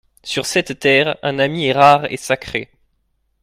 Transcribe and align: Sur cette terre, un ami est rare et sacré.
Sur 0.23 0.47
cette 0.47 0.79
terre, 0.79 1.15
un 1.21 1.37
ami 1.37 1.67
est 1.67 1.73
rare 1.73 2.11
et 2.11 2.17
sacré. 2.17 2.69